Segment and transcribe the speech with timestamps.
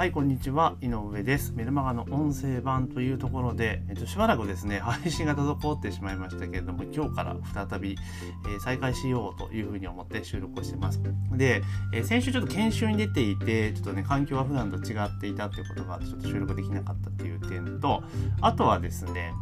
[0.00, 0.76] はい、こんにちは。
[0.80, 1.52] 井上です。
[1.54, 7.36] メルマガの音声版というところで、えっと、しばらくですね、配信が滞ってしまいましたけれども、今日から
[7.68, 7.98] 再び、
[8.46, 11.02] えー、再開しようというふうに思って収録をしてます。
[11.32, 11.62] で、
[11.92, 18.02] えー、先週ちょっと研修に出ていて、ちょっとね、環境が普段と違っていたっていうことが、ちょっと収録できなかったっていう点と、
[18.40, 19.34] あとはですね、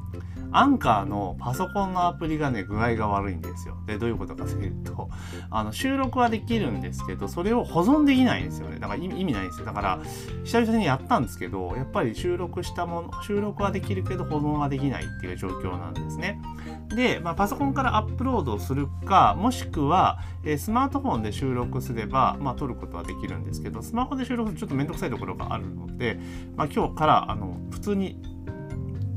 [0.50, 3.76] アンカーのパソコンのアプリがね、具合が悪いんですよ。
[3.86, 5.10] で、どういうことかというと、
[5.50, 8.78] あの、収録はできるんですけど、それを保存できないんですよね。
[8.78, 9.66] だから意味ないんですよ。
[9.66, 10.00] だから、
[10.48, 16.40] 久々にやったんですけど、やっぱり収録したもの、収録はできるけど保存はできないっていう状況なんですね。
[16.88, 26.18] で、まあ、パソコンからアップロードするか、もしくは、えー、スマートフォンで収録すれば、まあ、撮ることはできるんですけど、スマホで収録するとちょっとめんどくさいところがあるので、
[26.56, 28.18] まあ、今日から、あの、普通に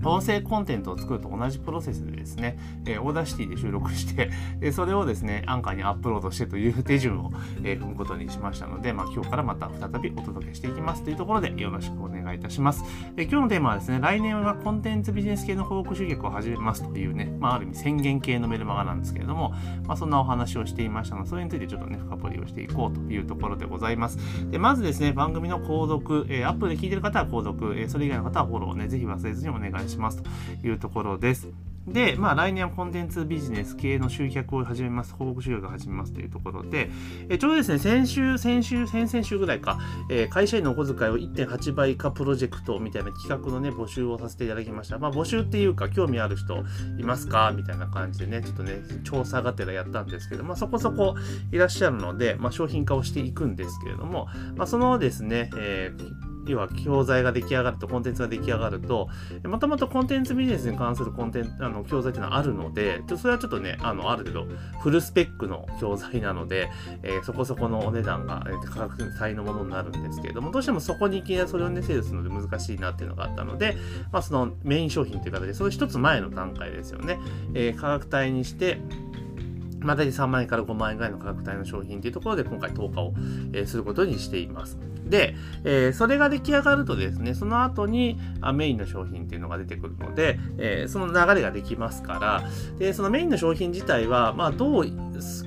[0.03, 4.29] 音声コンテンツを作ると同じプロセスでですね、えー、 Audacity で収録して
[4.61, 7.31] え、それをですね、アンカーにアップロードしてという手順を、
[7.63, 12.20] え、踏むことにしましたので、まあ、今日からまた再びお届けしていきますというところでよろしくお願いします。
[12.33, 12.83] いたします。
[13.17, 19.53] 今日のテーマはですね、来年はコンテンツビジネス系の広告集客を始めますというね、まあ、ある意味宣言系のメルマガなんですけれども、
[19.85, 24.17] まあ、そんなお話をしていましたので、それについてちょっとね、深掘りをしていこうというところでございます。
[24.49, 31.70] でまずですね、番組の購読、えー、アップで聞いてる方は購読、え、それ以外の方はフォローをね、ぜひ忘れずにお願いしますというところです。
[31.87, 36.89] で、まあ、来年はコンテンツビジネス系の集客を始めます、報告集客を始めますというところで、
[37.29, 39.79] えちょうどですね、先週、先週、先々週ぐらいか、
[40.09, 44.99] えー、会社員のお小遣いを1.8倍化プロジェクトみたいな企画のね、募集をさせていただきました。
[44.99, 46.63] まあ、募集っていうか、興味ある人
[46.99, 47.51] いますか？
[47.55, 51.15] みたいな感じでね、ちょっとね、調査がてらやったんですけど、まあ、そこそこ
[51.51, 59.09] いらっしゃるので、まあ、商品化をしていくんですけれども、まあ、そのですね、えー要は教材が出来上がると、コンテンツが出来上がると、
[59.43, 64.47] もともとコンテンツビジネスに関するコンテンツ、あの、教材っていうのはあるので、それはちょっとね、あの、ある程度、
[64.81, 66.69] フルスペックの教材なので、
[67.03, 73.77] えー、そこそこのお値段が、えー、価格帯のものになるんですけれども、どうしてもそこにいきなりそれをね、セールするので難しいなっていうのがあったので、
[74.11, 77.19] まあ、そのメイン商品という形で、その一つ前の段階ですよね、
[77.53, 78.79] えー、価格帯にして、
[79.81, 83.13] まあ、大体3万円から5万円ぐらいの価格帯の商品というところで今回投下を、
[83.53, 84.77] えー、することにしています。
[85.11, 92.43] で、えー、それが出来上がるとですね、その後にあメインの商品っていうのが出てくるので、えー、その流れができますから、
[92.79, 94.85] で、そのメインの商品自体は、まあ、どう、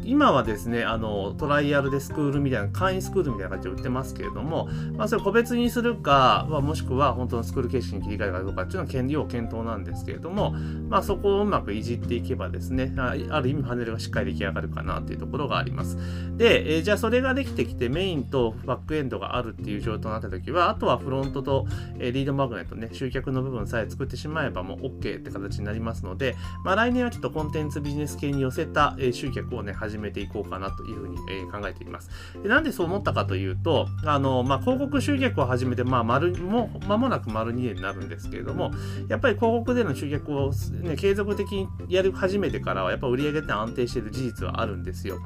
[0.04, 10.52] 今はですね、あの、トライアルでスクールみたいな、会員スクールみたいな感じで売ってますけれども、まあ、それを個別にするか、まあ、もしくは本当のスクール形式に切り替えるかどうかっていうのは権利を検討なんですけれども、
[10.88, 15.96] まあ、そこをうまくいじっていけばですね、ある意味パネルがしっかり出来上がるかなっていうところがあります。
[16.36, 21.66] で、えー、じゃあそれができてきてメインとバックエンドがあるっていう状態になった時は、あとはフロントと、
[21.98, 32.10] えー、リードマグネットね、集客の部分さえ作ってしまえばもう OK って形になりますので、まあ、来年はちょっとコンテンツビジネス系に寄せた、えー、集客をね、始めていこうかなというふうに、えー、考えています。
[32.42, 38.72] でなんでそう思ったかというと、あの、まあ、広告集客を始めて、まあ、丸、もう間もなく丸2年になるんですけれども、
[39.08, 40.52] やっぱり広告での集客を、
[40.82, 45.18] ね、継続的にやり始めてからは、やっぱ売上って安定してる事実はあるんですよ。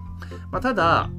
[0.51, 1.11] まあ、ただ、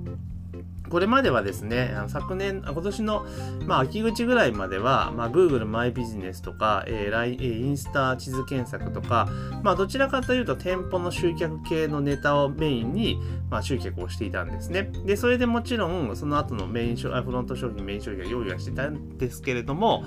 [0.89, 3.25] これまではですね、昨年、今年の、
[3.66, 9.27] まあ、秋口ぐらいまでは、まあ、Google マイビジネスとか、えー、インスタ地図検索とか、
[9.63, 13.19] まあ、どちらかというと店舗の集客系のネタをメインに、
[13.50, 14.91] まあ、集客をしていたんですね。
[15.05, 20.03] で、それでもちろん、その後のメインフロント商品、メイン商品は用意はしてたんですけれども、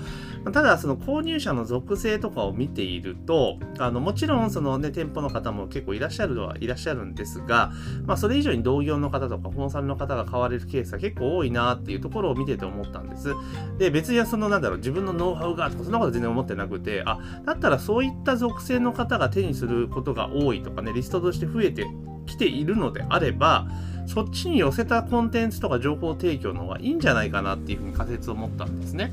[0.53, 7.73] ただ、その購入者の属性とかを見ていると、あの、もちろん、そのね、店舗の方も結構いらっしゃるのはいらっしゃるんですが、
[8.07, 13.35] まあ、それ以上に同業の方とか、コンサルの方が買われるケースが結構多いなっていうところを見てて思ったんです。
[13.79, 21.87] で、別にその、なんだろう、自分のノウハウがとか、そんなこと全然思ってなくて、あ、だったらそういった属性の方が手にすることが多いとかね、リストとして増えて
[22.27, 23.69] きているのであれば、
[24.07, 29.13] そっちに寄せたコンテンツとか情報提供の方がいいんじゃないかなっていうふうに仮説を持ったんですね。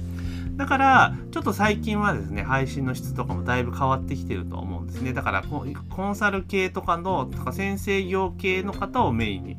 [0.59, 5.13] だから、ちょっと最近はですね、配信の質とかもだいぶ変わってきてると思うんですね。
[5.13, 9.57] だから、コンサル系とかの、とか先生業系の方をメインに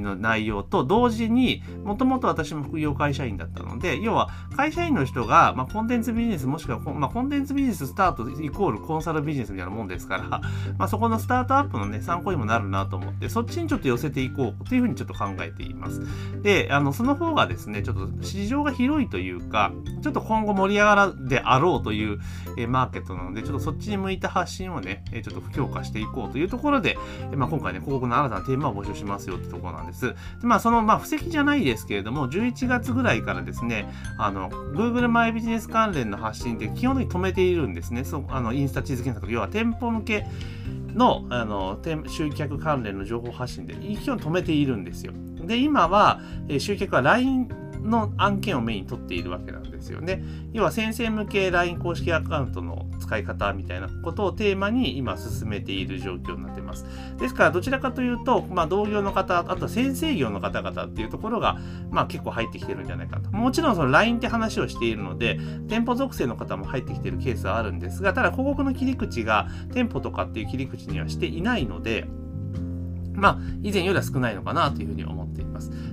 [0.00, 10.40] の内容と同時に、もともと私も副業会社員だったので、要は会社員の人が、まあ、コンテンツビジネスもしくは、まあ、コンテンツビジネススタートイコールコンサルビジネスみたいなもんですから、
[10.78, 16.02] まあ、そこのスタートアップのね、参考にもなるなと思って、そっちにちょっと寄せていこうというふうにちょっと考えています。
[16.42, 19.72] で、あの、その方がですね、ちょっと市場が広いというか、
[20.02, 22.18] ちょっと今後盛り上がるであろうという、
[22.56, 26.98] えマーケットなので、ちょっとそっちに向いた発信をね、ちょっと強化していこうというところで、
[27.36, 30.06] まあ、今回ね、広告の新たなテーマを募集しますよってところなんです。
[30.06, 38.04] でまあ、その、まあ、布石じゃないですけれども、11月ぐらいからですね、あの、Google マイビジネス関連の発信って基本的に止めているんですね。
[38.04, 40.26] そう、あの、インスタ地図検索、要は店舗向け
[40.94, 41.78] の、あの、
[42.08, 45.12] 集客関連の情報発信で基本止めているんですよ。
[45.44, 47.48] で、今は、え集客は LINE
[47.86, 50.22] の案件をメインに取っているわけなんですよね。
[50.52, 56.84] 要は先生向け LINE 公式アカウントの使い方みたいなことをテーマに今進めている状況になってます。
[57.18, 61.58] ですからどちらかというと、まあ、同業の方、あとは先生業の方々っていうところが、
[61.90, 63.30] まあ、結構入ってきてるんじゃないかと。
[63.30, 65.38] もちろんその LINE って話をしているので、
[65.68, 72.06] 店舗属性の方も入ってきてるケースはあるんですが、ただ広告の切り口が店舗とかっていう切り口にはしていないので、
[73.16, 75.25] まあ、以前よりは少ないのかなというふうに思っています。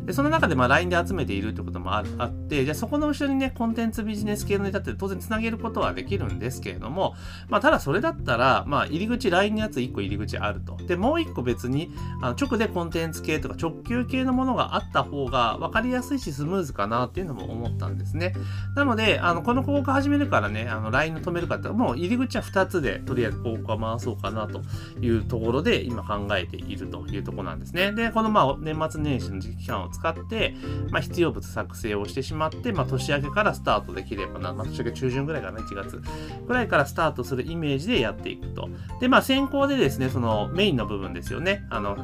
[0.06, 7.16] で、その中でまあ LINE で集めているってこともああって、じゃあそこの後ろにね、コンテンツビジネス系のネタって当然つなげることはできるんですけれども、
[7.50, 10.78] まあ、ただそれだったら、まあ、入り口、LINE のやつ1個入り口あると。
[10.78, 11.92] で、もう1個別に、
[12.22, 18.34] あの直でコンテンツ系とか直球系のものがあった方が分かりやすいしスムーズかなっていうのも思ったんですね。
[18.76, 24.62] なので、あのこの広告始めるからね、あの LINE を止めるかってもう入り口は2つでとりあえず広告は回そうかなと
[25.02, 27.92] いうところで今考えているというところなんですね。
[27.92, 30.56] で、このまあ年末年始の時期間を使って、
[30.90, 36.02] まあ、必要物作成をしてしまって、まあ、年明けからスタートできればな、まあ、年明け中旬ぐらいかな、1月
[36.48, 38.70] ぐらいからスタートするイメージでやっていくと。
[39.00, 41.66] で、まあ、先行でですね、そのメインの部分ですよね。
[41.70, 41.96] あの、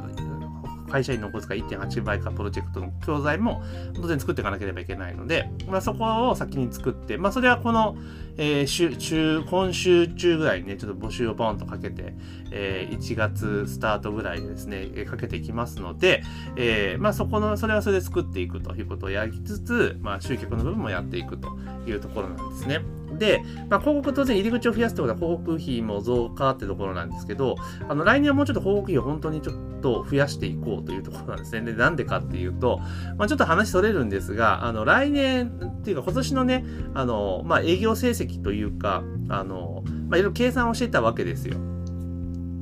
[0.90, 3.62] 会社員のお小遣い1.8倍かプロジェクトの教材も
[3.94, 7.96] 当然作っていかなければいけないので、まあ、そこを先に作って、まあ、それはこの、
[8.36, 12.14] えー、週中今週中ぐらいにねちょっと募集をボンとかけて、
[12.50, 16.22] えー、1月スタートぐらいでですねかけていきますので、
[16.56, 21.48] えー、まあ、そこのそれはそれで作っていくということをやりつつ、まあ、集客の部分もやっていくと
[21.86, 22.99] いうところなんですね。
[23.18, 27.56] で、まあ、広告当然入り口を増やすってことは広告費も増加ってところなんですけど、
[27.88, 31.62] あの来年はもうちょっと広告費を本当にちょっと増やしていこうというところなんですね。
[31.62, 32.78] で、なんでかっていうと、
[33.18, 36.64] まあ、ちょっと話それるんですが、あの来年っていうか今年のね、
[36.94, 41.56] あの、まあ、営業成績というか、あの、まあ、いろいろ計算をしてたわけですよ。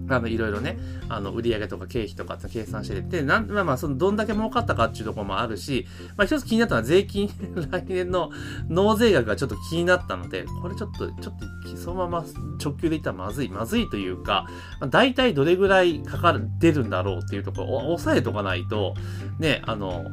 [0.08, 0.78] あのいろいろね、
[1.08, 7.28] あの売上とか経費とかって計算してて、なんまあまあ、そのどんだけ儲かったかっていうところもあるし、まあ一つ気になったのは税金、
[7.70, 8.30] 来年の
[8.68, 12.24] 納税額がちょっと気になったので、これちょっと、ちょっとそのまま
[12.62, 14.46] 直球で言ったらまずい、まずいというか、
[14.80, 18.94] まあ、大体どれぐらいかかる、出るんだろうっていうところを抑えとかないと、
[19.38, 20.04] ね、あの、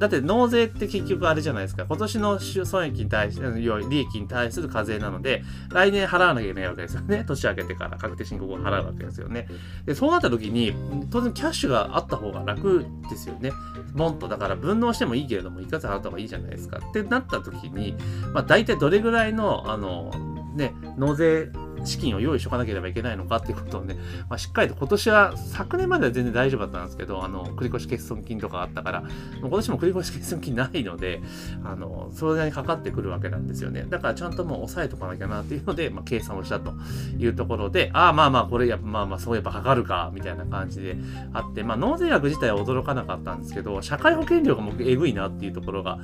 [0.00, 1.84] だって納税って結局あれじゃないですか。
[1.86, 7.22] 今年の損益に対して、要は利益に対する課税なので、来年払わなきゃいけないわけですよね。
[7.28, 9.46] 年明けてから確定申告を払うわけですよね。
[9.84, 10.74] で、そうなった時に、
[11.10, 13.52] 当然キャッシュがあった方が楽ですよね。
[13.94, 16.78] ボンと、だから分納してもいいけれども、一括払った方がいいじゃないですか。
[16.78, 17.94] ってなった時に、
[18.32, 20.10] まあ大体どれぐらいの、あの、
[20.56, 21.50] ね、納税
[21.84, 23.96] 資金を用意しとかなければいけないのかっていうことをね、
[24.28, 29.04] まあ、しっかりと今年は、昨年までは全然大丈夫だったんですけど、あの、繰越欠損金とかあったから、
[29.40, 31.20] 今年も繰越欠損金ないので、
[31.64, 33.86] あの、それなりにかかってくるわけなんですよね。
[33.88, 36.72] だからちゃんともう抑えとかなきゃなっていうので、まあ、計算をしたと
[37.18, 40.96] いうところで、ああ、まあまあ、これや、まあまあ、そういえばかかるか、みたいな感じで
[41.32, 45.98] あって、まあ、納税額自体は驚かなかったんですけど、社会保険料がもうえぐいなっていうところが、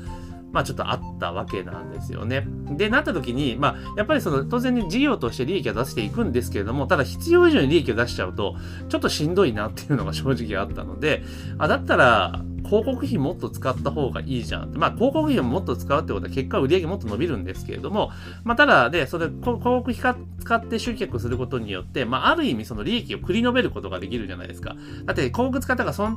[0.57, 2.47] まあちょっとあったわけなんですよね。
[2.79, 8.57] で、なった時に、まあやっぱりその当然ね、事業として利益を出していくんですけれども、ただ必要以上に利益を出しちゃうと、
[8.89, 11.23] ちょっとしんどいなっていうのが正直あったので、
[11.59, 14.75] あ、だったら、広告費もっと使った方がいいじゃん。
[14.77, 18.11] まあ、広告費をもっと使うってことは結果売り上げもっと伸びるんですけれども、
[18.45, 24.75] まあ、ただで、それ、広告費か使って集客することによって、まあ、ある意味その利益を繰り延べることができるじゃないですか。
[25.05, 26.17] だって、広告使ったからその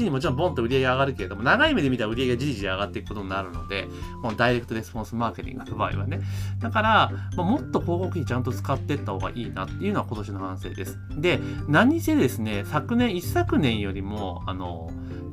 [0.00, 3.86] 月にもちろんボンと売り上げ上がるけれども、長い目で見たら売り上げがじりじり上がっていくことになるので、
[4.22, 6.20] もうダイレクトレスポンスマーケティングの場合はね。
[6.58, 10.98] だから、まあ、もっと広告費ちゃんと使っていった方がいいなっていうのは今年の反省です。
[11.16, 14.90] で、何せですね、昨年、一昨年よりも、あの、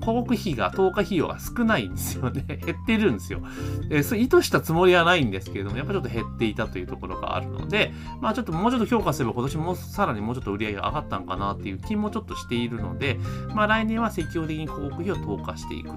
[0.08, 2.46] 広告費が、投下費用が少ないんですよね。
[2.64, 3.42] 減ってるんですよ。
[3.90, 13.20] えー、それ意図したつもりはないんですけれども、やっぱちょっと減っていたというところがあるので、まあちょっともうちょっと評価すれば今年もさらにもうちょっと売り上げが上がったんかなっていう気もちょっとしているので、
[13.54, 15.90] まあ来年は積極的広告費を投下していく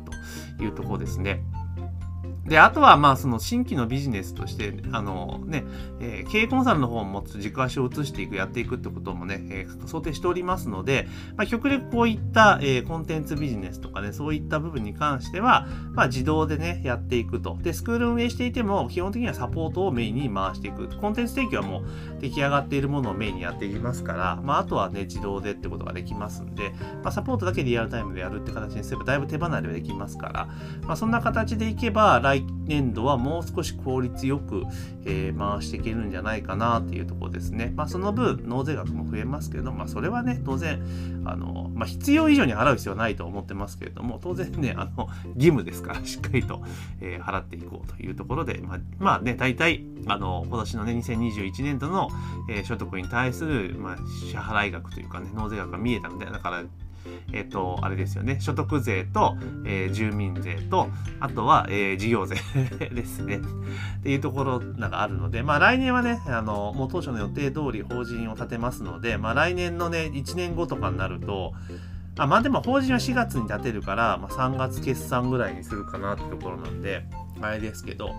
[0.59, 1.43] というところですね。
[2.50, 5.62] で、あとは、まあ、その新規のビジネスとして、あのね、
[6.00, 17.57] えー、経営コンサルの方も軸足を移していく、やっていくってこともね、えー、想定しておりますので、まあ、極力こういった、えー、コンテンツビジネスとかね、そういった部分に関しては、まあ、自動でね、やっていくと。
[17.62, 20.88] で、スクール運営していても、基本的にはサポートをメインに回していく。
[20.88, 21.85] コンテンツ提供はもう
[22.21, 26.71] 出来上がっているものをメインにやっていきますから、まあ、あとはね、自動でってことができますんで、
[27.04, 30.49] まあ、サポートだけリアルタイムでやるって形にすれば、だいぶ手離れはできますから、
[30.83, 34.64] まあ、そんな形でいけば、来年度はもう少し効率よく、
[35.04, 37.73] えー、回していけるんじゃないかなっていうところですね。
[37.75, 40.82] まあ、その分、納税額も増えますけど、まあ、それはね、当然、
[41.25, 46.62] あの、まあ、必要以上に払う必要はないと思ってますけれども、当然ね、あの、義務ですから、しっかりと、
[47.00, 52.09] えー、払っていこうというところで、まあ、まあね、大体、あの、今年のね、2021年度の、
[52.49, 56.64] えー、所得に対する、まあ、支払い額というかね、納税額が見えたので、だから、
[57.33, 60.88] えっ、と、あれですよね、所得税と、えー、住民税と、
[61.21, 62.37] あとは、えー、事業税
[62.92, 63.40] ですね。
[64.00, 71.52] っていうところなんかあるので、まあ来年はね、あの、もう当初の予定通り法人を立てますので、まあ来年のね、1年後とかになると、
[72.19, 77.04] あまあでも法人は4月に立てるから、まあ、3月決算ぐらいにするかなってところなんで、
[77.40, 78.14] あれですけど、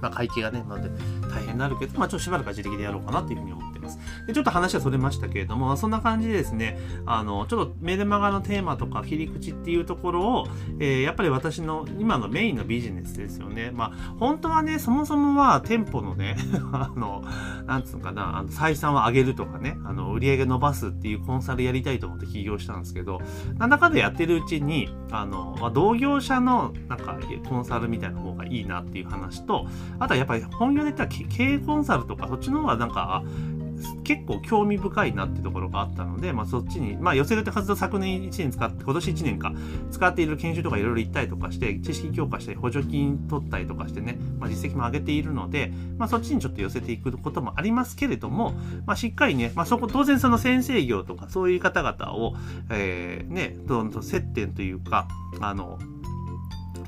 [0.00, 0.90] まあ、会計がね、なので
[1.28, 3.98] 大変になるけど、まあ、ちょっとしばらくは自力でやろうかなというふうに思ってます。
[4.26, 10.46] で、ちょっと話はそれましたけれども、そんな感じでですね、あの、ちょっとメルマガのテーマとか切り口っていうところを、
[10.78, 13.70] えー、やっぱり私の今のメインのビジネスですよね。
[13.72, 16.36] まあ、本当はね、そもそもは店舗のね、
[16.72, 17.24] あの、
[17.66, 23.20] なんつうのかな、あの採算を上げるとかね、あの、売り上げ伸ばすっていうコンサルやりたいと思って起業したんですけど、
[23.58, 27.18] なんだかんだやってるうちに、あの、まあ、同業者のなんか
[27.48, 29.66] コンサルみたいな方がいいなっていう話と、
[29.98, 33.22] あとはやっぱり本業で言ったら経営コンサルとかそっちの方がなんか
[34.04, 39.52] 結構興味深いなってところがあったので、まあ、そっちに、まあ、寄せるって活動昨年1年使って、今年1年か、
[39.90, 48.52] 使っている研修とかいろいろ行ったりとかして、知識強化して補助金取ったりとかしてね、まあ、実績も上げているので、まあ、そっちにちょっと寄せていくこともありますけれども、
[48.86, 52.34] まあ、しっかりね、まあ、そこ、当然その先生業とかそういう方々を、
[52.70, 55.08] えー、ね、どんどん接点というか、
[55.40, 55.78] あの、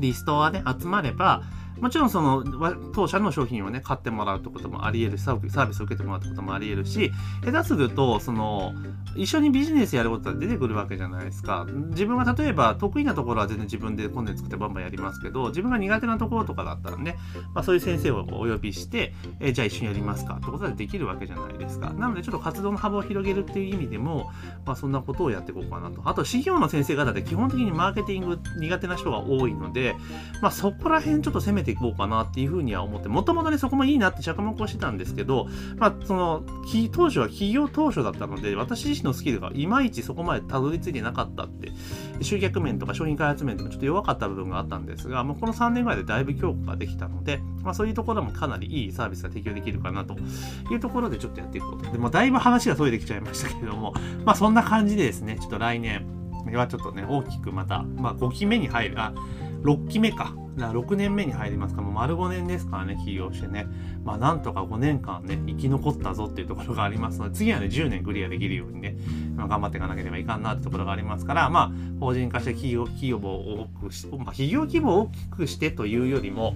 [0.01, 1.43] リストはね、集まれば、
[1.83, 2.45] もちろんその
[2.93, 7.11] 当社の商品をね買ってもらうってこともあり得るしサービスを受けてもらうってこともあり得るし
[7.45, 8.73] 下手するとその
[9.17, 11.67] 一緒にビジネスやることは出てくるわけじゃないですか。
[11.91, 17.19] 自分が例えば得意なところは全然自分でコンテンツ作ってバンバンやりますけど自分が苦手なところとかだったらね、
[17.53, 21.91] まあ、そういう先生をお呼びしてえじゃあ一緒にやりますかってことでできるわけじゃないですか。
[21.91, 24.31] なのでちょっと活動の幅を広げるっていう意味でも、
[24.65, 26.01] まあ、そんなことをやっていこうかなと。
[26.05, 29.95] あと資料の先生方で基本的にマーケティング苦手な人が多いので、
[30.41, 36.43] まあ、そこら辺ちょっと攻めていこうかなっていうふうには思って、もともとね、そこもいいなって着目をしてたんですけど、まあ、その、
[36.93, 41.73] 当初は企業当初だったので、私自身のスキルがいまいちそこまでたどり着いてなかったって、
[42.21, 50.17] 集客面とか商品開発面でもちょっと弱かった部分があったんですが、もうこの3年ぐらいでだいぶ強化ができたので、まあ、そういうところもかなりいいサービスが提供できるかなと
[50.71, 51.91] いうところでちょっとやっていこうと。
[51.91, 56.07] で、もだいぶ話がそれてきちゃいましたけれども、まあ、そんな感じでですね、ちょっと来年
[56.53, 59.13] はちょっとね、大きくまた、まあ、5期目に入る、あ、
[59.63, 60.35] 6期目か。
[60.57, 63.67] な6年目に入りますかもう丸5年ですからね、起業してね。
[64.05, 68.97] まあ、なんとか5年間ね、生き残ったぞっていうところがありますので、次はね、10年クリアできるようにね、
[69.37, 76.55] まあ、頑張っていかなければいかんなってところがありますから、まあ、法人化して企業、企業を大きくし、まあ、企業規模を大きくしてというよりも、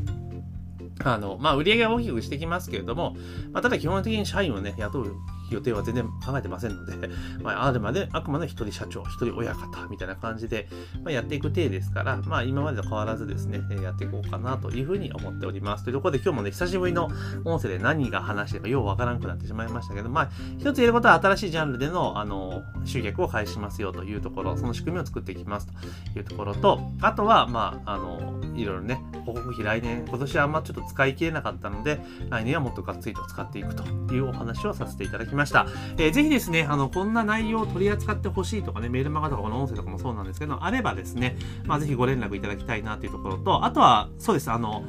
[1.05, 3.17] あの、まあ、売り上げは大きくしてきますけれども、
[3.53, 5.17] まあ、ただ基本的に社員をね、雇う
[5.51, 7.09] 予定は全然考えてませんので、
[7.43, 10.69] まあ、あるまで、あくまで一人社長、一人親方みたいな感じで、
[11.05, 15.85] まあ、やっていく体ですから、まあ、今までと変わらずですね、やっていこうかなというふうに思っております。
[15.85, 17.11] というところで今日もね、久しぶりの
[17.45, 25.67] 音声で何が話してるかようわからんくなってしまいましたけど、まあ、一つ言えることは新しいジャンルでの、あの、集客を開始しますよというところ、その仕組みを作っていきます
[26.13, 32.01] というところと、あとは、まあ、あの、いろいろね、広告費来年、今年はあんまちょっと使い切れなかったので、
[32.31, 33.85] 来年はもっとがっつりと使っていくと
[34.15, 35.67] いうお話をさせていただきまました。
[35.99, 44.85] えーぜひですね、あの、こんな内容を取り扱ってほしいとかね、メールマガとかこの音声とかもそうなんですけど、あればですね、まあ、ぜひご連絡いただきたいなというところと、あとは、そうです、あの、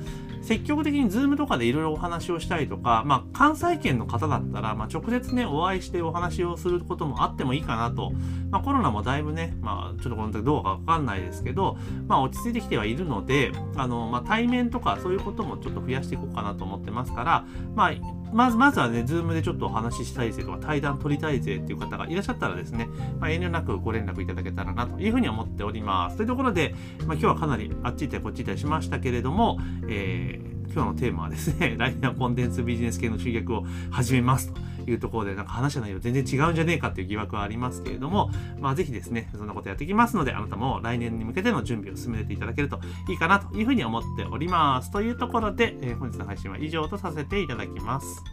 [0.48, 8.14] 積極的にズームとかでいろいろお話をしたりとか、まあ、関西圏の方だったら、まあ、直接ね、お会いしてお話をすることもあってもいいかなと。
[8.50, 11.78] まあ、コロナもだいぶね、まあ、ちょっとこの時どうかわかんないですけど、
[12.08, 17.92] まあ、落ち着いてきてはいるので、あの、まあ、対面とかそういうこともちょっと増やしていこうかなと思ってますから、まあ、
[18.34, 22.88] まず、まずはね、ズームでちょっとお話ししたいぜとか、対談取りたいぜっていう方がいらっしゃったらですね、
[23.20, 26.18] まあ、遠慮なくご連絡いただけたらなというふうに思っております。
[26.18, 34.60] というところで、まあ、今日はかなりあっち行ったりこっち行ったりしましたけれども、えー今日のテーマはですね、来年はコンテンツビジネス系の集客を始めますと
[34.92, 42.80] いうところで、なんか話した内容全然違うんじゃねえかっていう疑惑はありますけれども、まあぜひですね、そんなことやってきますので、あなたも来年に向けての準備を進めていただけると
[43.10, 44.92] いいかなというふうに思っております。
[44.92, 48.24] というところで、えー、本日の配信は以上とさせていただきます。